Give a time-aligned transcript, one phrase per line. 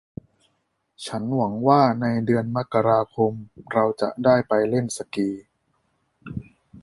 [1.05, 3.31] ฉันหวังว่าในเดือนมกราคม
[3.71, 5.29] เราจะได้ไปเล่นสกี